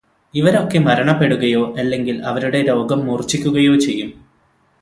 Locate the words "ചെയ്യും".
3.75-4.11